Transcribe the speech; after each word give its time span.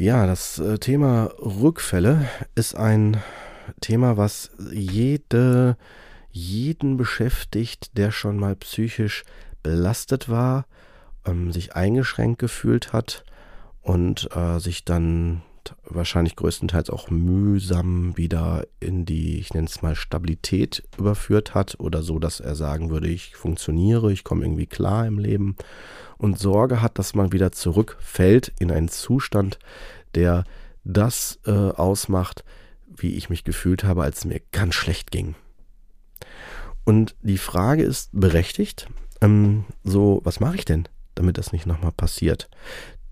Ja, 0.00 0.28
das 0.28 0.60
äh, 0.60 0.78
Thema 0.78 1.24
Rückfälle 1.40 2.28
ist 2.54 2.76
ein 2.76 3.16
Thema, 3.80 4.16
was 4.16 4.52
jede, 4.70 5.76
jeden 6.30 6.96
beschäftigt, 6.96 7.98
der 7.98 8.12
schon 8.12 8.36
mal 8.36 8.54
psychisch 8.54 9.24
belastet 9.64 10.28
war, 10.28 10.66
ähm, 11.26 11.50
sich 11.50 11.74
eingeschränkt 11.74 12.38
gefühlt 12.38 12.92
hat 12.92 13.24
und 13.82 14.28
äh, 14.36 14.60
sich 14.60 14.84
dann 14.84 15.42
wahrscheinlich 15.84 16.36
größtenteils 16.36 16.90
auch 16.90 17.10
mühsam 17.10 18.16
wieder 18.16 18.66
in 18.80 19.04
die, 19.04 19.38
ich 19.38 19.54
nenne 19.54 19.66
es 19.66 19.82
mal, 19.82 19.94
Stabilität 19.94 20.82
überführt 20.98 21.54
hat 21.54 21.76
oder 21.78 22.02
so, 22.02 22.18
dass 22.18 22.40
er 22.40 22.54
sagen 22.54 22.90
würde, 22.90 23.08
ich 23.08 23.36
funktioniere, 23.36 24.12
ich 24.12 24.24
komme 24.24 24.44
irgendwie 24.44 24.66
klar 24.66 25.06
im 25.06 25.18
Leben 25.18 25.56
und 26.18 26.38
Sorge 26.38 26.82
hat, 26.82 26.98
dass 26.98 27.14
man 27.14 27.32
wieder 27.32 27.52
zurückfällt 27.52 28.52
in 28.58 28.70
einen 28.70 28.88
Zustand, 28.88 29.58
der 30.14 30.44
das 30.84 31.38
äh, 31.46 31.50
ausmacht, 31.50 32.44
wie 32.86 33.14
ich 33.14 33.30
mich 33.30 33.44
gefühlt 33.44 33.84
habe, 33.84 34.02
als 34.02 34.18
es 34.18 34.24
mir 34.24 34.40
ganz 34.52 34.74
schlecht 34.74 35.10
ging. 35.10 35.34
Und 36.84 37.14
die 37.22 37.38
Frage 37.38 37.82
ist 37.82 38.10
berechtigt, 38.12 38.88
ähm, 39.20 39.64
so, 39.84 40.20
was 40.24 40.40
mache 40.40 40.56
ich 40.56 40.64
denn, 40.64 40.88
damit 41.14 41.38
das 41.38 41.52
nicht 41.52 41.66
nochmal 41.66 41.92
passiert? 41.92 42.48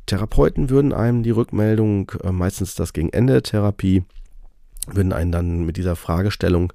Therapeuten 0.06 0.70
würden 0.70 0.92
einem 0.92 1.22
die 1.22 1.30
Rückmeldung, 1.30 2.12
äh, 2.22 2.32
meistens 2.32 2.74
das 2.74 2.92
gegen 2.92 3.10
Ende 3.10 3.34
der 3.34 3.42
Therapie, 3.42 4.04
würden 4.86 5.12
einen 5.12 5.32
dann 5.32 5.64
mit 5.64 5.76
dieser 5.76 5.96
Fragestellung 5.96 6.72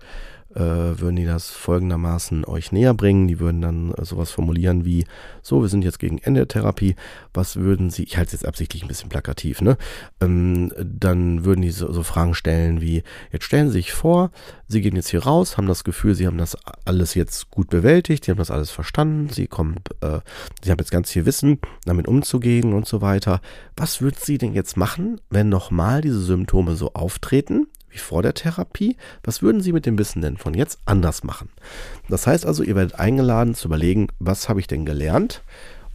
würden 0.59 1.15
die 1.15 1.25
das 1.25 1.49
folgendermaßen 1.49 2.45
euch 2.45 2.71
näher 2.71 2.93
bringen. 2.93 3.27
Die 3.27 3.39
würden 3.39 3.61
dann 3.61 3.93
äh, 3.93 4.03
sowas 4.03 4.31
formulieren 4.31 4.85
wie, 4.85 5.05
so, 5.41 5.61
wir 5.61 5.69
sind 5.69 5.83
jetzt 5.83 5.99
gegen 5.99 6.17
Ende 6.17 6.41
der 6.41 6.47
Therapie, 6.47 6.95
was 7.33 7.55
würden 7.55 7.89
sie, 7.89 8.03
ich 8.03 8.17
halte 8.17 8.27
es 8.27 8.33
jetzt 8.41 8.47
absichtlich 8.47 8.83
ein 8.83 8.87
bisschen 8.87 9.09
plakativ, 9.09 9.61
ne? 9.61 9.77
Ähm, 10.19 10.71
dann 10.83 11.45
würden 11.45 11.61
die 11.61 11.71
so, 11.71 11.91
so, 11.91 12.03
Fragen 12.03 12.33
stellen 12.33 12.81
wie, 12.81 13.03
jetzt 13.31 13.45
stellen 13.45 13.67
Sie 13.67 13.73
sich 13.73 13.93
vor, 13.93 14.31
Sie 14.67 14.81
gehen 14.81 14.95
jetzt 14.95 15.09
hier 15.09 15.23
raus, 15.23 15.57
haben 15.57 15.67
das 15.67 15.83
Gefühl, 15.83 16.15
Sie 16.15 16.27
haben 16.27 16.37
das 16.37 16.57
alles 16.85 17.13
jetzt 17.13 17.49
gut 17.51 17.69
bewältigt, 17.69 18.25
Sie 18.25 18.31
haben 18.31 18.37
das 18.37 18.51
alles 18.51 18.71
verstanden, 18.71 19.29
Sie 19.29 19.47
kommen, 19.47 19.77
äh, 20.01 20.19
Sie 20.63 20.71
haben 20.71 20.79
jetzt 20.79 20.91
ganz 20.91 21.11
viel 21.11 21.25
Wissen, 21.25 21.59
damit 21.85 22.07
umzugehen 22.07 22.73
und 22.73 22.87
so 22.87 23.01
weiter. 23.01 23.41
Was 23.77 24.01
würden 24.01 24.17
Sie 24.19 24.37
denn 24.37 24.53
jetzt 24.53 24.75
machen, 24.77 25.21
wenn 25.29 25.49
nochmal 25.49 26.01
diese 26.01 26.21
Symptome 26.21 26.75
so 26.75 26.93
auftreten? 26.93 27.67
Wie 27.91 27.97
vor 27.97 28.21
der 28.23 28.33
Therapie. 28.33 28.97
Was 29.23 29.41
würden 29.41 29.61
Sie 29.61 29.73
mit 29.73 29.85
dem 29.85 29.97
Wissen 29.97 30.21
denn 30.21 30.37
von 30.37 30.53
jetzt 30.53 30.79
anders 30.85 31.23
machen? 31.23 31.49
Das 32.09 32.27
heißt 32.27 32.45
also, 32.45 32.63
ihr 32.63 32.75
werdet 32.75 32.95
eingeladen 32.95 33.55
zu 33.55 33.67
überlegen, 33.67 34.07
was 34.19 34.49
habe 34.49 34.59
ich 34.59 34.67
denn 34.67 34.85
gelernt, 34.85 35.43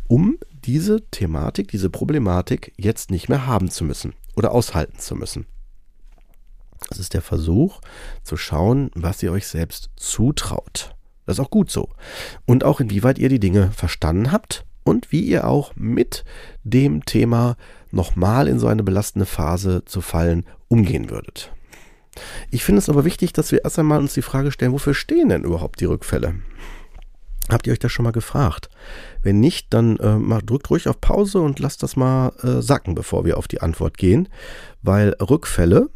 um 0.09 0.39
diese 0.65 1.03
Thematik, 1.11 1.69
diese 1.69 1.91
Problematik 1.91 2.73
jetzt 2.77 3.11
nicht 3.11 3.29
mehr 3.29 3.47
haben 3.47 3.71
zu 3.71 3.85
müssen 3.85 4.15
oder 4.35 4.53
aushalten 4.53 4.99
zu 4.99 5.15
müssen. 5.15 5.47
Das 6.89 6.99
ist 6.99 7.15
der 7.15 7.23
Versuch 7.23 7.81
zu 8.23 8.37
schauen, 8.37 8.91
was 8.95 9.23
ihr 9.23 9.33
euch 9.33 9.47
selbst 9.47 9.91
zutraut. 9.97 10.95
Das 11.25 11.39
ist 11.39 11.45
auch 11.45 11.51
gut 11.51 11.71
so. 11.71 11.89
Und 12.45 12.65
auch 12.65 12.81
inwieweit 12.81 13.19
ihr 13.19 13.29
die 13.29 13.41
Dinge 13.41 13.71
verstanden 13.73 14.31
habt 14.31 14.65
und 14.85 15.11
wie 15.11 15.23
ihr 15.23 15.49
auch 15.49 15.75
mit 15.75 16.25
dem 16.63 17.05
Thema 17.05 17.57
nochmal 17.91 18.47
in 18.47 18.59
so 18.59 18.69
eine 18.69 18.85
belastende 18.85 19.27
Phase 19.27 19.85
zu 19.85 20.01
fallen 20.01 20.45
umgehen 20.69 21.11
würdet. 21.11 21.53
Ich 22.51 22.65
finde 22.65 22.79
es 22.79 22.89
aber 22.89 23.05
wichtig, 23.05 23.33
dass 23.33 23.53
wir 23.53 23.65
erst 23.65 23.79
einmal 23.79 23.99
uns 23.99 24.15
die 24.15 24.23
Frage 24.23 24.53
stellen, 24.53 24.73
wofür 24.73 24.95
stehen 24.95 25.29
denn 25.29 25.45
überhaupt 25.45 25.81
die 25.81 25.85
Rückfälle? 25.87 26.35
Habt 27.49 27.67
ihr 27.67 27.73
euch 27.73 27.79
das 27.79 27.93
schon 27.93 28.05
mal 28.05 28.13
gefragt? 28.13 28.69
Wenn 29.23 29.39
nicht, 29.39 29.73
dann 29.73 29.99
äh, 29.99 30.17
mal, 30.17 30.41
drückt 30.41 30.69
ruhig 30.71 30.89
auf 30.89 31.01
Pause 31.01 31.41
und 31.41 31.61
lasst 31.61 31.83
das 31.83 31.95
mal 31.95 32.33
äh, 32.43 32.61
sacken, 32.61 32.95
bevor 32.95 33.25
wir 33.25 33.39
auf 33.39 33.47
die 33.47 33.61
Antwort 33.61 33.99
gehen. 33.99 34.29
Weil 34.83 35.15
Rückfälle 35.21 35.91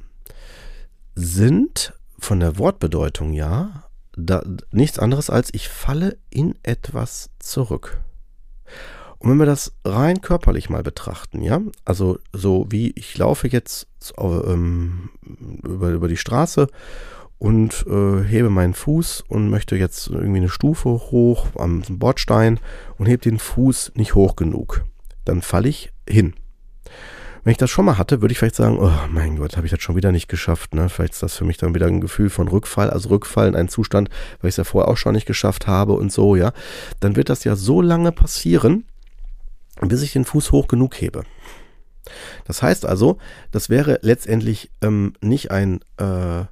sind 1.17 1.93
von 2.19 2.39
der 2.39 2.59
Wortbedeutung 2.59 3.33
ja 3.33 3.85
da, 4.17 4.45
nichts 4.71 4.99
anderes 4.99 5.31
als 5.31 5.53
ich 5.53 5.69
falle 5.69 6.19
in 6.31 6.55
etwas 6.63 7.31
zurück. 7.39 8.01
Und 9.21 9.31
wenn 9.31 9.39
wir 9.39 9.47
das 9.47 9.75
rein 9.85 10.23
körperlich 10.23 10.71
mal 10.71 10.83
betrachten, 10.83 11.43
ja, 11.43 11.61
also 11.85 12.19
so 12.33 12.67
wie 12.71 12.93
ich 12.97 13.17
laufe 13.19 13.49
jetzt 13.49 13.87
ähm, 14.19 15.11
über, 15.63 15.91
über 15.91 16.09
die 16.09 16.17
Straße 16.17 16.69
und 17.39 17.87
äh, 17.87 18.23
hebe 18.23 18.49
meinen 18.49 18.73
Fuß 18.73 19.25
und 19.29 19.51
möchte 19.51 19.77
jetzt 19.77 20.09
irgendwie 20.09 20.39
eine 20.39 20.49
Stufe 20.49 20.89
hoch 20.89 21.49
am 21.57 21.83
Bordstein 21.91 22.61
und 22.97 23.07
hebe 23.07 23.23
den 23.23 23.39
Fuß 23.39 23.93
nicht 23.95 24.15
hoch 24.15 24.37
genug, 24.37 24.85
dann 25.27 25.43
falle 25.43 25.69
ich 25.69 25.93
hin. 26.09 26.33
Wenn 27.45 27.53
ich 27.53 27.59
das 27.59 27.71
schon 27.71 27.85
mal 27.85 27.99
hatte, 27.99 28.23
würde 28.23 28.33
ich 28.33 28.39
vielleicht 28.39 28.57
sagen, 28.57 28.79
oh 28.79 28.93
mein 29.11 29.37
Gott, 29.37 29.57
habe 29.57 29.67
ich 29.67 29.71
das 29.71 29.83
schon 29.83 29.97
wieder 29.97 30.13
nicht 30.13 30.29
geschafft. 30.29 30.75
Ne? 30.75 30.89
Vielleicht 30.89 31.15
ist 31.15 31.23
das 31.23 31.37
für 31.37 31.45
mich 31.45 31.57
dann 31.59 31.75
wieder 31.75 31.87
ein 31.87 32.01
Gefühl 32.01 32.31
von 32.31 32.49
Rückfall, 32.49 32.91
also 32.91 33.11
Rückfall 33.11 33.49
in 33.49 33.57
einen 33.57 33.69
Zustand, 33.69 34.09
weil 34.41 34.49
ich 34.49 34.55
es 34.55 34.57
ja 34.59 34.65
vorher 34.65 34.91
auch 34.91 34.97
schon 34.97 35.15
nicht 35.15 35.27
geschafft 35.27 35.67
habe 35.67 35.93
und 35.93 36.11
so, 36.11 36.37
ja. 36.37 36.53
Dann 37.01 37.17
wird 37.17 37.29
das 37.29 37.45
ja 37.45 37.57
so 37.57 37.81
lange 37.81 38.13
passieren, 38.13 38.85
bis 39.89 40.03
ich 40.03 40.13
den 40.13 40.25
Fuß 40.25 40.53
hoch 40.53 40.69
genug 40.69 41.01
hebe. 41.01 41.25
Das 42.45 42.63
heißt 42.63 42.87
also, 42.87 43.19
das 43.51 43.71
wäre 43.71 43.99
letztendlich 44.03 44.71
ähm, 44.83 45.13
nicht 45.21 45.51
ein, 45.51 45.81
äh, 45.99 46.45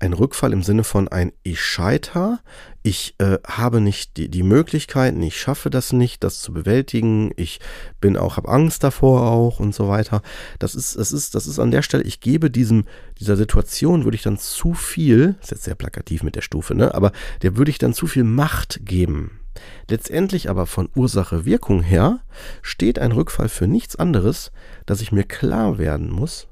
ein 0.00 0.12
Rückfall 0.12 0.52
im 0.52 0.62
Sinne 0.62 0.84
von 0.84 1.08
ein 1.08 1.32
Ich 1.42 1.60
scheiter, 1.60 2.40
ich 2.82 3.14
äh, 3.18 3.38
habe 3.46 3.80
nicht 3.80 4.16
die, 4.16 4.28
die 4.28 4.42
Möglichkeiten, 4.42 5.22
ich 5.22 5.38
schaffe 5.38 5.70
das 5.70 5.92
nicht, 5.92 6.24
das 6.24 6.40
zu 6.40 6.52
bewältigen, 6.52 7.30
ich 7.36 7.60
bin 8.00 8.16
auch, 8.16 8.36
habe 8.36 8.48
Angst 8.48 8.84
davor 8.84 9.22
auch 9.30 9.60
und 9.60 9.74
so 9.74 9.88
weiter. 9.88 10.20
Das 10.58 10.74
ist, 10.74 10.98
das 10.98 11.12
ist, 11.12 11.34
das 11.34 11.46
ist 11.46 11.58
an 11.58 11.70
der 11.70 11.82
Stelle, 11.82 12.02
ich 12.02 12.20
gebe 12.20 12.50
diesem, 12.50 12.84
dieser 13.18 13.36
Situation, 13.36 14.04
würde 14.04 14.16
ich 14.16 14.22
dann 14.22 14.38
zu 14.38 14.74
viel, 14.74 15.36
ist 15.40 15.52
jetzt 15.52 15.64
sehr 15.64 15.76
plakativ 15.76 16.22
mit 16.22 16.36
der 16.36 16.42
Stufe, 16.42 16.74
ne, 16.74 16.94
aber 16.94 17.12
der 17.42 17.56
würde 17.56 17.70
ich 17.70 17.78
dann 17.78 17.94
zu 17.94 18.06
viel 18.06 18.24
Macht 18.24 18.80
geben 18.84 19.40
Letztendlich 19.88 20.50
aber 20.50 20.66
von 20.66 20.88
Ursache-Wirkung 20.94 21.82
her 21.82 22.20
steht 22.62 22.98
ein 22.98 23.12
Rückfall 23.12 23.48
für 23.48 23.66
nichts 23.66 23.96
anderes, 23.96 24.50
dass 24.86 25.00
ich 25.00 25.12
mir 25.12 25.24
klar 25.24 25.78
werden 25.78 26.10
muss, 26.10 26.48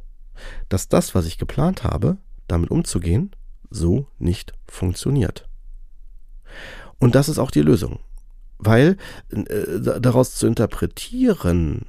dass 0.68 0.88
das, 0.88 1.14
was 1.14 1.26
ich 1.26 1.38
geplant 1.38 1.84
habe, 1.84 2.18
damit 2.46 2.70
umzugehen, 2.70 3.34
so 3.70 4.06
nicht 4.18 4.52
funktioniert. 4.68 5.48
Und 6.98 7.14
das 7.14 7.28
ist 7.28 7.38
auch 7.38 7.50
die 7.50 7.62
Lösung. 7.62 7.98
Weil 8.58 8.96
äh, 9.30 9.80
daraus 10.00 10.36
zu 10.36 10.46
interpretieren, 10.46 11.86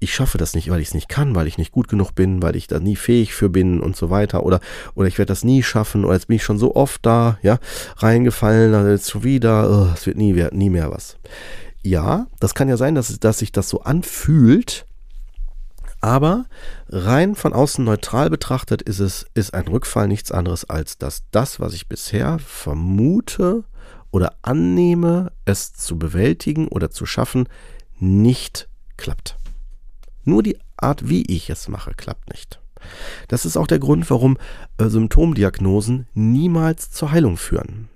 ich 0.00 0.14
schaffe 0.14 0.38
das 0.38 0.54
nicht, 0.54 0.70
weil 0.70 0.80
ich 0.80 0.88
es 0.88 0.94
nicht 0.94 1.10
kann, 1.10 1.34
weil 1.34 1.46
ich 1.46 1.58
nicht 1.58 1.72
gut 1.72 1.86
genug 1.86 2.14
bin, 2.14 2.42
weil 2.42 2.56
ich 2.56 2.66
da 2.66 2.80
nie 2.80 2.96
fähig 2.96 3.34
für 3.34 3.50
bin 3.50 3.80
und 3.80 3.96
so 3.96 4.08
weiter 4.08 4.44
oder 4.44 4.60
oder 4.94 5.06
ich 5.06 5.18
werde 5.18 5.28
das 5.28 5.44
nie 5.44 5.62
schaffen 5.62 6.04
oder 6.04 6.14
jetzt 6.14 6.26
bin 6.26 6.36
ich 6.36 6.42
schon 6.42 6.58
so 6.58 6.74
oft 6.74 7.04
da, 7.04 7.38
ja, 7.42 7.58
reingefallen, 7.98 8.74
also 8.74 8.90
jetzt 8.90 9.10
schon 9.10 9.24
wieder, 9.24 9.70
oh, 9.70 9.92
es 9.94 10.06
wird 10.06 10.16
nie, 10.16 10.32
nie 10.52 10.70
mehr 10.70 10.90
was. 10.90 11.16
Ja, 11.82 12.26
das 12.40 12.54
kann 12.54 12.68
ja 12.68 12.78
sein, 12.78 12.94
dass, 12.94 13.18
dass 13.20 13.38
sich 13.38 13.52
das 13.52 13.68
so 13.68 13.82
anfühlt, 13.82 14.86
aber 16.00 16.46
rein 16.88 17.34
von 17.34 17.52
außen 17.52 17.84
neutral 17.84 18.30
betrachtet 18.30 18.80
ist 18.80 19.00
es, 19.00 19.26
ist 19.34 19.52
ein 19.52 19.68
Rückfall 19.68 20.08
nichts 20.08 20.32
anderes 20.32 20.68
als, 20.68 20.96
dass 20.96 21.24
das, 21.30 21.60
was 21.60 21.74
ich 21.74 21.88
bisher 21.88 22.38
vermute 22.38 23.64
oder 24.10 24.34
annehme, 24.40 25.30
es 25.44 25.74
zu 25.74 25.98
bewältigen 25.98 26.68
oder 26.68 26.90
zu 26.90 27.04
schaffen, 27.04 27.48
nicht 27.98 28.68
klappt. 28.96 29.39
Nur 30.24 30.42
die 30.42 30.58
Art, 30.76 31.08
wie 31.08 31.22
ich 31.22 31.50
es 31.50 31.68
mache, 31.68 31.92
klappt 31.94 32.30
nicht. 32.30 32.60
Das 33.28 33.44
ist 33.44 33.56
auch 33.56 33.66
der 33.66 33.78
Grund, 33.78 34.08
warum 34.10 34.38
äh, 34.78 34.88
Symptomdiagnosen 34.88 36.06
niemals 36.14 36.90
zur 36.90 37.12
Heilung 37.12 37.36
führen 37.36 37.88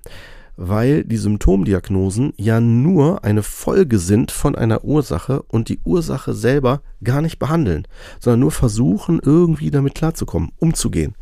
weil 0.56 1.04
die 1.04 1.16
Symptomdiagnosen 1.16 2.32
ja 2.36 2.60
nur 2.60 3.24
eine 3.24 3.42
Folge 3.42 3.98
sind 3.98 4.30
von 4.30 4.54
einer 4.54 4.84
Ursache 4.84 5.42
und 5.42 5.68
die 5.68 5.80
Ursache 5.84 6.32
selber 6.32 6.82
gar 7.02 7.22
nicht 7.22 7.38
behandeln, 7.38 7.86
sondern 8.20 8.40
nur 8.40 8.52
versuchen, 8.52 9.20
irgendwie 9.22 9.70
damit 9.70 9.94
klarzukommen, 9.94 10.52
umzugehen. 10.58 11.14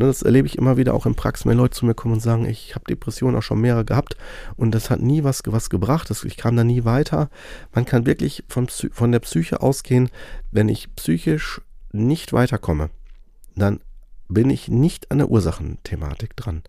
Ne, 0.00 0.06
das 0.06 0.22
erlebe 0.22 0.48
ich 0.48 0.56
immer 0.56 0.78
wieder 0.78 0.94
auch 0.94 1.04
in 1.04 1.14
Praxis, 1.14 1.44
wenn 1.44 1.58
Leute 1.58 1.76
zu 1.76 1.84
mir 1.84 1.92
kommen 1.92 2.14
und 2.14 2.20
sagen, 2.20 2.46
ich 2.46 2.74
habe 2.74 2.86
Depressionen 2.88 3.36
auch 3.36 3.42
schon 3.42 3.60
mehrere 3.60 3.84
gehabt 3.84 4.16
und 4.56 4.74
das 4.74 4.88
hat 4.88 5.02
nie 5.02 5.24
was, 5.24 5.42
was 5.44 5.68
gebracht, 5.68 6.10
ich 6.24 6.38
kam 6.38 6.56
da 6.56 6.64
nie 6.64 6.86
weiter. 6.86 7.28
Man 7.74 7.84
kann 7.84 8.06
wirklich 8.06 8.42
von, 8.48 8.66
von 8.68 9.12
der 9.12 9.18
Psyche 9.18 9.60
ausgehen, 9.60 10.08
wenn 10.52 10.70
ich 10.70 10.96
psychisch 10.96 11.60
nicht 11.92 12.32
weiterkomme, 12.32 12.88
dann 13.56 13.80
bin 14.26 14.48
ich 14.48 14.68
nicht 14.68 15.10
an 15.10 15.18
der 15.18 15.28
Ursachenthematik 15.28 16.34
dran. 16.34 16.62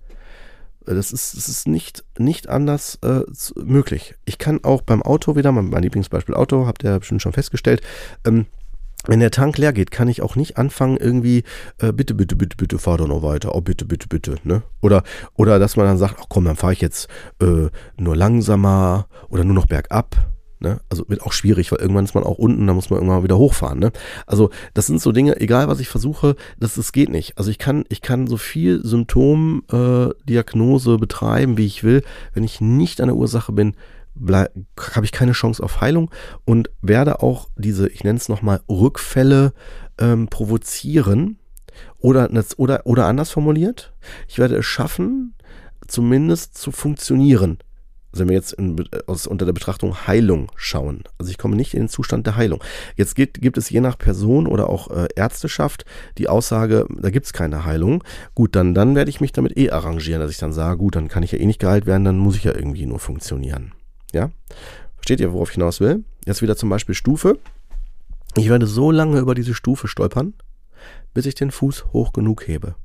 Das 0.86 1.14
ist, 1.14 1.38
das 1.38 1.48
ist 1.48 1.70
nicht, 1.70 2.04
nicht 2.18 2.50
anders 2.50 3.00
äh, 3.02 3.22
möglich. 3.56 4.16
Ich 4.26 4.40
kann 4.40 4.62
auch 4.66 4.82
beim 4.82 5.02
Auto 5.02 5.38
wieder, 5.38 5.54
mein, 5.54 5.70
mein 5.70 5.84
Lieblingsbeispiel 5.84 6.36
Auto, 6.36 6.68
habt 6.68 6.84
ihr 6.84 7.00
bestimmt 7.00 7.22
schon 7.22 7.32
festgestellt, 7.32 7.82
ähm, 8.26 8.48
wenn 9.08 9.20
der 9.20 9.32
Tank 9.32 9.58
leer 9.58 9.74
geht, 9.74 9.92
kann 9.92 10.08
ich 10.08 10.22
auch 10.22 10.36
nicht 10.36 10.58
anfangen, 10.58 10.98
irgendwie, 10.98 11.44
äh, 11.80 11.92
bitte, 11.92 12.14
bitte, 12.14 12.36
bitte, 12.36 12.58
bitte, 12.58 12.78
fahr 12.78 12.98
doch 12.98 13.08
noch 13.08 13.24
weiter. 13.24 13.56
Oh, 13.56 13.62
bitte, 13.62 13.86
bitte, 13.86 14.08
bitte. 14.08 14.36
Ne? 14.44 14.64
Oder, 14.82 15.04
oder 15.36 15.60
dass 15.60 15.76
man 15.76 15.86
dann 15.86 15.98
sagt, 15.98 16.18
ach 16.20 16.26
komm, 16.30 16.46
dann 16.46 16.56
fahre 16.56 16.74
ich 16.74 16.82
jetzt 16.82 17.08
äh, 17.42 17.70
nur 17.98 18.16
langsamer 18.16 19.08
oder 19.30 19.44
nur 19.44 19.56
noch 19.56 19.68
bergab. 19.68 20.16
Ne? 20.62 20.80
Also 20.90 21.04
wird 21.08 21.24
auch 21.24 21.34
schwierig, 21.34 21.72
weil 21.72 21.80
irgendwann 21.80 22.06
ist 22.06 22.14
man 22.14 22.24
auch 22.24 22.38
unten, 22.38 22.68
da 22.68 22.74
muss 22.74 22.92
man 22.92 23.00
irgendwann 23.00 23.24
wieder 23.24 23.40
hochfahren. 23.40 23.80
Ne? 23.80 23.92
Also 24.28 24.52
das 24.76 24.86
sind 24.86 25.02
so 25.02 25.12
Dinge, 25.12 25.42
egal 25.42 25.68
was 25.68 25.80
ich 25.80 25.88
versuche, 25.88 26.36
das, 26.60 26.76
das 26.76 26.92
geht 26.92 27.10
nicht. 27.10 27.40
Also 27.40 27.50
ich 27.50 27.58
kann, 27.58 27.84
ich 27.90 28.02
kann 28.02 28.28
so 28.28 28.38
viel 28.38 28.86
Symptomdiagnose 28.86 30.94
äh, 30.94 30.98
betreiben, 30.98 31.58
wie 31.58 31.66
ich 31.66 31.84
will. 31.84 32.04
Wenn 32.34 32.44
ich 32.44 32.62
nicht 32.62 33.02
an 33.02 33.08
der 33.08 33.16
Ursache 33.16 33.54
bin, 33.54 33.74
habe 34.16 35.06
ich 35.06 35.12
keine 35.12 35.32
Chance 35.32 35.64
auf 35.64 35.82
Heilung 35.82 36.12
und 36.46 36.70
werde 36.82 37.22
auch 37.22 37.50
diese, 37.56 37.88
ich 37.90 38.04
nenne 38.04 38.18
es 38.18 38.30
nochmal, 38.30 38.62
Rückfälle 38.70 39.54
ähm, 39.98 40.28
provozieren. 40.28 41.38
Oder, 41.98 42.30
oder, 42.58 42.86
oder 42.86 43.06
anders 43.06 43.32
formuliert, 43.32 43.94
ich 44.28 44.40
werde 44.40 44.58
es 44.58 44.66
schaffen, 44.66 45.36
zumindest 45.88 46.58
zu 46.58 46.72
funktionieren 46.72 47.60
wenn 48.14 48.28
wir 48.28 48.36
jetzt 48.36 48.54
in, 48.54 48.84
aus, 49.08 49.28
unter 49.28 49.46
der 49.46 49.54
Betrachtung 49.54 50.08
Heilung 50.08 50.52
schauen. 50.56 51.04
Also 51.18 51.32
ich 51.32 51.38
komme 51.38 51.56
nicht 51.56 51.74
in 51.74 51.84
den 51.84 51.90
Zustand 51.90 52.28
der 52.28 52.36
Heilung. 52.36 52.64
Jetzt 52.96 53.16
gibt, 53.16 53.42
gibt 53.42 53.58
es 53.58 53.70
je 53.70 53.82
nach 53.82 53.98
Person 53.98 54.48
oder 54.48 54.70
auch 54.70 54.90
äh, 54.90 55.08
Ärzteschaft 55.16 55.86
die 56.18 56.28
Aussage, 56.28 56.88
da 56.90 57.10
gibt 57.10 57.26
es 57.26 57.34
keine 57.34 57.66
Heilung. 57.66 58.04
Gut, 58.36 58.56
dann, 58.56 58.74
dann 58.74 58.96
werde 58.96 59.10
ich 59.10 59.22
mich 59.22 59.32
damit 59.32 59.58
eh 59.58 59.72
arrangieren, 59.72 60.22
dass 60.22 60.32
ich 60.32 60.38
dann 60.38 60.54
sage, 60.54 60.78
gut, 60.78 60.96
dann 60.96 61.08
kann 61.08 61.24
ich 61.24 61.32
ja 61.32 61.40
eh 61.40 61.46
nicht 61.46 61.60
geheilt 61.60 61.86
werden, 61.86 62.04
dann 62.04 62.18
muss 62.18 62.36
ich 62.36 62.44
ja 62.44 62.54
irgendwie 62.54 62.86
nur 62.86 63.00
funktionieren. 63.00 63.74
Ja? 64.12 64.32
Versteht 64.96 65.20
ihr, 65.20 65.34
worauf 65.34 65.50
ich 65.50 65.56
hinaus 65.56 65.80
will? 65.80 66.04
Jetzt 66.26 66.42
wieder 66.42 66.56
zum 66.56 66.70
Beispiel 66.70 66.96
Stufe. 66.96 67.38
Ich 68.36 68.50
werde 68.50 68.68
so 68.68 68.92
lange 68.92 69.20
über 69.20 69.36
diese 69.36 69.54
Stufe 69.54 69.88
stolpern, 69.88 70.34
bis 71.14 71.26
ich 71.26 71.36
den 71.36 71.52
Fuß 71.52 71.86
hoch 71.94 72.14
genug 72.14 72.48
hebe. 72.48 72.76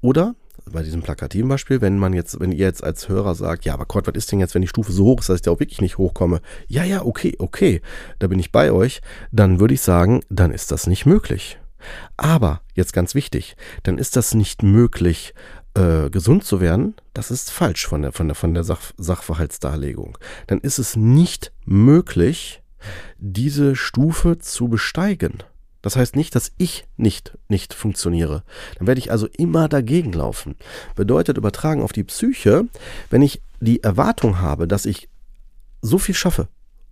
Oder 0.00 0.34
bei 0.70 0.82
diesem 0.82 1.02
plakativen 1.02 1.48
Beispiel, 1.48 1.80
wenn 1.80 1.98
man 1.98 2.12
jetzt, 2.12 2.38
wenn 2.40 2.52
ihr 2.52 2.58
jetzt 2.58 2.82
als 2.84 3.08
Hörer 3.08 3.34
sagt, 3.34 3.64
ja, 3.64 3.74
aber 3.74 3.86
Gott, 3.86 4.06
was 4.06 4.14
ist 4.14 4.32
denn 4.32 4.40
jetzt, 4.40 4.54
wenn 4.54 4.62
die 4.62 4.68
Stufe 4.68 4.92
so 4.92 5.04
hoch 5.04 5.20
ist, 5.20 5.28
dass 5.28 5.36
ich 5.36 5.42
da 5.42 5.50
auch 5.50 5.60
wirklich 5.60 5.80
nicht 5.80 5.98
hochkomme? 5.98 6.40
Ja, 6.68 6.84
ja, 6.84 7.04
okay, 7.04 7.34
okay, 7.38 7.80
da 8.18 8.26
bin 8.26 8.38
ich 8.38 8.52
bei 8.52 8.72
euch, 8.72 9.00
dann 9.30 9.60
würde 9.60 9.74
ich 9.74 9.80
sagen, 9.80 10.20
dann 10.30 10.52
ist 10.52 10.72
das 10.72 10.86
nicht 10.86 11.06
möglich. 11.06 11.58
Aber, 12.16 12.60
jetzt 12.74 12.92
ganz 12.92 13.14
wichtig, 13.14 13.56
dann 13.82 13.98
ist 13.98 14.16
das 14.16 14.34
nicht 14.34 14.62
möglich, 14.62 15.34
äh, 15.74 16.10
gesund 16.10 16.44
zu 16.44 16.60
werden, 16.60 16.94
das 17.14 17.30
ist 17.30 17.50
falsch 17.50 17.86
von 17.86 18.02
der, 18.02 18.12
von 18.12 18.28
der, 18.28 18.34
von 18.34 18.54
der 18.54 18.64
Sach 18.64 18.92
Sachverhaltsdarlegung. 18.96 20.18
Dann 20.46 20.60
ist 20.60 20.78
es 20.78 20.96
nicht 20.96 21.52
möglich, 21.64 22.62
diese 23.18 23.76
Stufe 23.76 24.38
zu 24.38 24.68
besteigen. 24.68 25.42
Das 25.82 25.96
heißt 25.96 26.14
nicht, 26.14 26.34
dass 26.34 26.52
ich 26.58 26.86
nicht, 26.96 27.36
nicht 27.48 27.74
funktioniere. 27.74 28.44
Dann 28.78 28.86
werde 28.86 29.00
ich 29.00 29.10
also 29.10 29.26
immer 29.26 29.68
dagegen 29.68 30.12
laufen. 30.12 30.54
Bedeutet 30.94 31.36
übertragen 31.36 31.82
auf 31.82 31.92
die 31.92 32.04
Psyche, 32.04 32.66
wenn 33.10 33.22
ich 33.22 33.42
die 33.60 33.82
Erwartung 33.82 34.40
habe, 34.40 34.68
dass 34.68 34.86
ich 34.86 35.08
so 35.80 35.98
viel 35.98 36.14
schaffe 36.14 36.48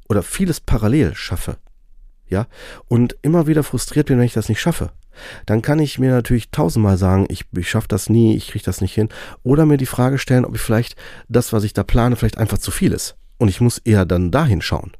oder 0.09 0.25
vieles 0.25 0.61
parallel 0.61 1.15
schaffe, 1.15 1.56
ja, 2.31 2.47
und 2.88 3.17
immer 3.23 3.47
wieder 3.47 3.62
frustriert 3.62 4.06
bin, 4.06 4.19
wenn 4.19 4.25
ich 4.25 4.32
das 4.32 4.49
nicht 4.49 4.61
schaffe, 4.61 4.93
dann 5.47 5.62
kann 5.62 5.79
ich 5.79 5.99
mir 5.99 6.11
natürlich 6.11 6.50
tausendmal 6.50 6.97
sagen, 6.97 7.27
ich, 7.29 7.44
ich 7.56 7.69
schaffe 7.69 7.88
das 7.88 8.09
nie, 8.09 8.37
ich 8.37 8.49
kriege 8.49 8.65
das 8.65 8.81
nicht 8.81 8.94
hin. 8.94 9.09
Oder 9.43 9.67
mir 9.67 9.77
die 9.77 9.87
Frage 9.87 10.19
stellen, 10.19 10.44
ob 10.44 10.55
ich 10.55 10.61
vielleicht 10.61 10.97
das, 11.29 11.53
was 11.53 11.65
ich 11.65 11.73
da 11.73 11.82
plane, 11.82 12.17
vielleicht 12.17 12.38
einfach 12.38 12.59
zu 12.59 12.71
viel 12.71 12.93
ist. 12.93 13.17
Und 13.38 13.49
ich 13.49 13.61
muss 13.61 13.79
eher 13.79 14.06
dann 14.06 14.31
dahin 14.31 14.62
schauen. 14.62 14.93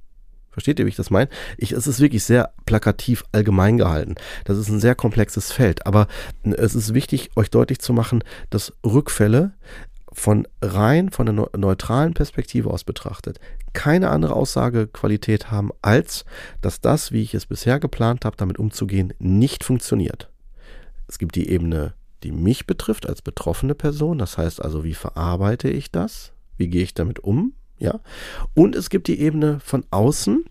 Versteht 0.51 0.81
ihr, 0.81 0.87
wie 0.87 0.91
ich 0.91 0.97
das 0.97 1.11
meine? 1.11 1.31
Ich, 1.59 1.73
es 1.73 1.87
ist 1.87 2.01
wirklich 2.01 2.25
sehr 2.25 2.53
plakativ 2.67 3.25
allgemein 3.31 3.79
gehalten. 3.79 4.17
Das 4.45 4.59
ist 4.59 4.69
ein 4.69 4.81
sehr 4.81 4.97
komplexes 4.97 5.53
Feld. 5.53 5.87
Aber 5.87 6.09
es 6.43 6.75
ist 6.75 6.93
wichtig, 6.93 7.31
euch 7.37 7.51
deutlich 7.51 7.79
zu 7.79 7.93
machen, 7.93 8.25
dass 8.51 8.73
Rückfälle 8.85 9.53
von 10.21 10.47
rein 10.61 11.11
von 11.11 11.27
der 11.27 11.49
neutralen 11.57 12.13
Perspektive 12.15 12.71
aus 12.71 12.85
betrachtet 12.85 13.41
keine 13.73 14.11
andere 14.11 14.35
Aussagequalität 14.35 15.51
haben, 15.51 15.71
als 15.81 16.25
dass 16.61 16.81
das, 16.81 17.11
wie 17.11 17.23
ich 17.23 17.35
es 17.35 17.47
bisher 17.47 17.81
geplant 17.81 18.25
habe, 18.25 18.37
damit 18.37 18.59
umzugehen, 18.59 19.15
nicht 19.19 19.65
funktioniert. 19.65 20.29
Es 21.09 21.19
gibt 21.19 21.37
die 21.37 21.49
Ebene, 21.49 21.95
die 22.23 22.33
mich 22.33 22.67
betrifft 22.67 23.09
als 23.09 23.23
betroffene 23.23 23.75
Person. 23.75 24.19
Das 24.19 24.37
heißt 24.37 24.63
also, 24.63 24.85
wie 24.85 24.95
verarbeite 24.95 25.71
ich 25.71 25.91
das? 25.91 26.33
Wie 26.57 26.69
gehe 26.69 26.83
ich 26.83 26.95
damit 26.95 27.21
um? 27.21 27.55
ja. 27.81 27.99
Und 28.55 28.77
es 28.77 28.91
gibt 28.91 29.09
die 29.09 29.19
Ebene 29.21 29.59
von 29.61 29.85
außen, 29.91 30.45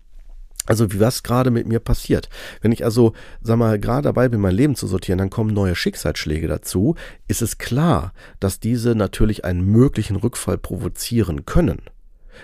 also 0.66 0.92
wie 0.92 1.00
was 1.00 1.22
gerade 1.22 1.50
mit 1.50 1.66
mir 1.66 1.80
passiert. 1.80 2.28
Wenn 2.60 2.72
ich 2.72 2.84
also, 2.84 3.12
sag 3.40 3.58
mal, 3.58 3.78
gerade 3.78 4.02
dabei 4.02 4.28
bin, 4.28 4.40
mein 4.40 4.54
Leben 4.54 4.76
zu 4.76 4.86
sortieren, 4.86 5.18
dann 5.18 5.30
kommen 5.30 5.52
neue 5.52 5.74
Schicksalsschläge 5.74 6.48
dazu, 6.48 6.94
ist 7.28 7.42
es 7.42 7.58
klar, 7.58 8.12
dass 8.38 8.60
diese 8.60 8.94
natürlich 8.94 9.44
einen 9.44 9.64
möglichen 9.64 10.16
Rückfall 10.16 10.58
provozieren 10.58 11.46
können. 11.46 11.82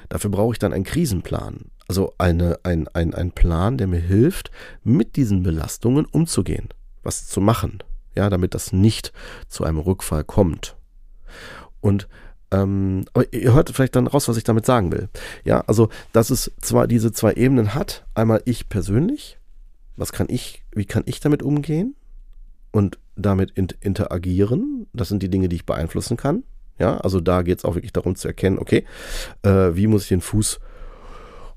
Dafür 0.08 0.30
brauche 0.30 0.52
ich 0.52 0.58
dann 0.58 0.72
einen 0.72 0.84
Krisenplan. 0.84 1.66
Also 1.88 2.14
eine, 2.18 2.58
ein, 2.64 2.88
ein, 2.88 3.14
ein 3.14 3.30
Plan, 3.30 3.78
der 3.78 3.87
mir 3.87 4.00
hilft, 4.00 4.50
mit 4.82 5.16
diesen 5.16 5.42
Belastungen 5.42 6.04
umzugehen, 6.04 6.68
was 7.02 7.26
zu 7.26 7.40
machen, 7.40 7.82
ja, 8.16 8.28
damit 8.28 8.54
das 8.54 8.73
nicht 8.73 9.12
zu 9.49 9.64
einem 9.64 9.78
Rückfall 9.78 10.25
kommt. 10.25 10.76
Und 11.80 12.08
ähm, 12.50 13.05
aber 13.12 13.33
ihr 13.33 13.55
hört 13.55 13.71
vielleicht 13.71 13.97
dann 13.97 14.07
raus, 14.07 14.29
was 14.29 14.37
ich 14.37 14.45
damit 14.45 14.67
sagen 14.67 14.93
will. 14.93 15.09
Ja, 15.45 15.61
also, 15.67 15.88
dass 16.12 16.31
es 16.31 16.53
zwar 16.61 16.87
diese 16.87 17.12
zwei 17.12 17.33
Ebenen 17.35 17.75
hat, 17.75 18.05
einmal 18.15 18.43
ich 18.45 18.69
persönlich, 18.69 19.38
was 19.97 20.12
kann 20.12 20.26
ich, 20.29 20.65
wie 20.73 20.85
kann 20.85 21.03
ich 21.07 21.21
damit 21.21 21.43
umgehen 21.43 21.97
und 22.71 22.99
damit 23.17 23.53
interagieren? 23.53 24.87
Das 24.93 25.09
sind 25.09 25.23
die 25.23 25.31
Dinge, 25.31 25.49
die 25.49 25.57
ich 25.57 25.67
beeinflussen 25.67 26.17
kann. 26.17 26.45
Ja, 26.79 26.99
also 26.99 27.21
da 27.21 27.43
geht 27.43 27.59
es 27.59 27.65
auch 27.65 27.75
wirklich 27.75 27.95
darum 27.95 28.17
zu 28.17 28.29
erkennen, 28.29 28.59
okay, 28.59 28.85
äh, 29.43 29.75
wie 29.75 29.87
muss 29.87 30.03
ich 30.03 30.09
den 30.09 30.21
Fuß 30.21 30.61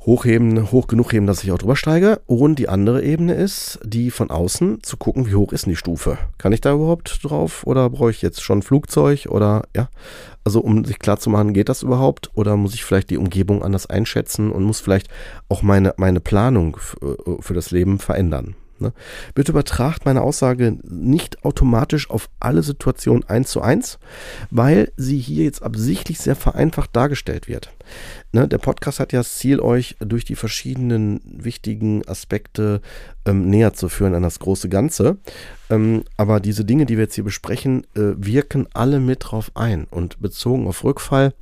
hochheben, 0.05 0.71
hoch 0.71 0.87
genug 0.87 1.11
heben, 1.13 1.27
dass 1.27 1.43
ich 1.43 1.51
auch 1.51 1.57
drüber 1.57 1.75
steige. 1.75 2.21
Und 2.25 2.57
die 2.57 2.69
andere 2.69 3.03
Ebene 3.03 3.33
ist, 3.33 3.79
die 3.83 4.11
von 4.11 4.29
außen 4.29 4.81
zu 4.83 4.97
gucken, 4.97 5.27
wie 5.27 5.35
hoch 5.35 5.51
ist 5.51 5.65
denn 5.65 5.71
die 5.71 5.77
Stufe? 5.77 6.17
Kann 6.37 6.53
ich 6.53 6.61
da 6.61 6.73
überhaupt 6.73 7.19
drauf 7.23 7.65
oder 7.65 7.89
brauche 7.89 8.11
ich 8.11 8.21
jetzt 8.21 8.41
schon 8.41 8.61
Flugzeug 8.61 9.27
oder 9.29 9.63
ja? 9.75 9.89
Also 10.43 10.61
um 10.61 10.85
sich 10.85 10.99
klar 10.99 11.19
zu 11.19 11.29
machen, 11.29 11.53
geht 11.53 11.69
das 11.69 11.83
überhaupt 11.83 12.31
oder 12.33 12.55
muss 12.55 12.73
ich 12.73 12.83
vielleicht 12.83 13.09
die 13.09 13.17
Umgebung 13.17 13.61
anders 13.61 13.87
einschätzen 13.87 14.51
und 14.51 14.63
muss 14.63 14.79
vielleicht 14.79 15.09
auch 15.49 15.61
meine, 15.61 15.93
meine 15.97 16.21
Planung 16.21 16.77
für 16.77 17.53
das 17.53 17.71
Leben 17.71 17.99
verändern? 17.99 18.55
Ne? 18.81 18.93
Bitte 19.33 19.51
übertragt 19.51 20.05
meine 20.05 20.21
Aussage 20.21 20.77
nicht 20.83 21.43
automatisch 21.43 22.09
auf 22.09 22.29
alle 22.39 22.63
Situationen 22.63 23.23
eins 23.27 23.51
zu 23.51 23.61
eins, 23.61 23.99
weil 24.51 24.91
sie 24.97 25.17
hier 25.17 25.43
jetzt 25.43 25.63
absichtlich 25.63 26.19
sehr 26.19 26.35
vereinfacht 26.35 26.95
dargestellt 26.95 27.47
wird. 27.47 27.71
Ne? 28.31 28.47
Der 28.47 28.57
Podcast 28.57 28.99
hat 28.99 29.13
ja 29.13 29.19
das 29.19 29.37
Ziel, 29.37 29.59
euch 29.59 29.95
durch 29.99 30.25
die 30.25 30.35
verschiedenen 30.35 31.21
wichtigen 31.25 32.07
Aspekte 32.07 32.81
ähm, 33.25 33.49
näher 33.49 33.73
zu 33.73 33.89
führen 33.89 34.13
an 34.13 34.23
das 34.23 34.39
große 34.39 34.69
Ganze. 34.69 35.17
Ähm, 35.69 36.03
aber 36.17 36.39
diese 36.39 36.65
Dinge, 36.65 36.85
die 36.85 36.97
wir 36.97 37.03
jetzt 37.05 37.15
hier 37.15 37.23
besprechen, 37.23 37.85
äh, 37.95 38.13
wirken 38.17 38.67
alle 38.73 38.99
mit 38.99 39.19
drauf 39.25 39.51
ein. 39.55 39.85
Und 39.89 40.19
bezogen 40.21 40.67
auf 40.67 40.83
Rückfall, 40.83 41.33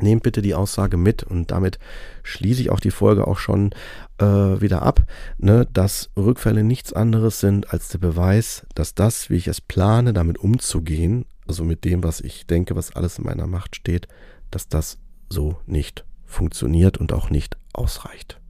nehmt 0.00 0.22
bitte 0.22 0.42
die 0.42 0.54
Aussage 0.54 0.96
mit 0.96 1.22
und 1.22 1.50
damit 1.50 1.78
schließe 2.22 2.60
ich 2.60 2.70
auch 2.70 2.80
die 2.80 2.90
Folge 2.90 3.26
auch 3.26 3.38
schon 3.38 3.70
äh, 4.18 4.24
wieder 4.24 4.82
ab, 4.82 5.02
ne, 5.38 5.66
dass 5.72 6.10
Rückfälle 6.16 6.64
nichts 6.64 6.92
anderes 6.92 7.40
sind 7.40 7.72
als 7.72 7.88
der 7.88 7.98
Beweis, 7.98 8.66
dass 8.74 8.94
das, 8.94 9.30
wie 9.30 9.36
ich 9.36 9.48
es 9.48 9.60
plane, 9.60 10.12
damit 10.12 10.38
umzugehen, 10.38 11.26
also 11.46 11.64
mit 11.64 11.84
dem, 11.84 12.02
was 12.02 12.20
ich 12.20 12.46
denke, 12.46 12.76
was 12.76 12.94
alles 12.94 13.18
in 13.18 13.24
meiner 13.24 13.46
Macht 13.46 13.76
steht, 13.76 14.08
dass 14.50 14.68
das 14.68 14.98
so 15.28 15.56
nicht 15.66 16.04
funktioniert 16.24 16.98
und 16.98 17.12
auch 17.12 17.30
nicht 17.30 17.56
ausreicht. 17.72 18.40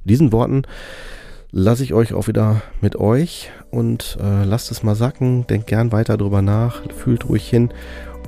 Mit 0.00 0.10
diesen 0.10 0.32
Worten 0.32 0.62
lasse 1.50 1.82
ich 1.82 1.94
euch 1.94 2.14
auch 2.14 2.28
wieder 2.28 2.62
mit 2.80 2.96
euch 2.96 3.50
und 3.70 4.16
äh, 4.20 4.44
lasst 4.44 4.70
es 4.70 4.82
mal 4.82 4.94
sacken, 4.94 5.46
denkt 5.46 5.66
gern 5.66 5.92
weiter 5.92 6.16
drüber 6.16 6.42
nach, 6.42 6.82
fühlt 6.92 7.28
ruhig 7.28 7.48
hin 7.48 7.72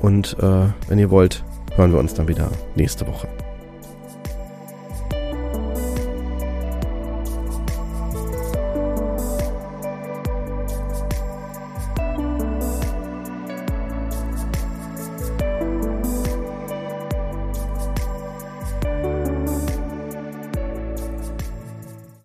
und 0.00 0.37
äh, 0.40 0.68
wenn 0.88 0.99
ihr 0.99 1.11
wollt, 1.11 1.44
hören 1.76 1.93
wir 1.93 1.99
uns 1.99 2.14
dann 2.14 2.29
wieder 2.29 2.50
nächste 2.75 3.07
Woche. 3.07 3.29